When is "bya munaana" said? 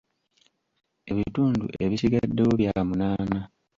2.59-3.39